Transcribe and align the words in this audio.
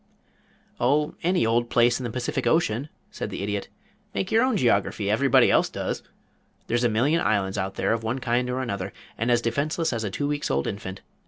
"Oh, 0.79 1.13
any 1.21 1.45
old 1.45 1.69
place 1.69 1.99
in 1.99 2.03
the 2.03 2.09
Pacific 2.09 2.47
Ocean," 2.47 2.89
said 3.11 3.29
the 3.29 3.43
Idiot. 3.43 3.69
"Make 4.15 4.31
your 4.31 4.43
own 4.43 4.57
geography 4.57 5.11
everybody 5.11 5.51
else 5.51 5.69
does. 5.69 6.01
There's 6.65 6.83
a 6.83 6.89
million 6.89 7.21
islands 7.21 7.55
out 7.59 7.75
there 7.75 7.93
of 7.93 8.01
one 8.01 8.17
kind 8.17 8.49
or 8.49 8.61
another, 8.61 8.93
and 9.15 9.29
as 9.29 9.43
defenseless 9.43 9.93
as 9.93 10.03
a 10.03 10.09
two 10.09 10.27
weeks' 10.27 10.49
old 10.49 10.65
infant. 10.65 11.01